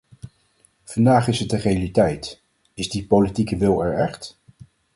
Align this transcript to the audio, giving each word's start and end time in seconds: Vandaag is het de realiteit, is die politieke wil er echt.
Vandaag 0.85 1.27
is 1.27 1.39
het 1.39 1.49
de 1.49 1.57
realiteit, 1.57 2.41
is 2.73 2.89
die 2.89 3.05
politieke 3.07 3.57
wil 3.57 3.83
er 3.83 3.93
echt. 3.97 4.37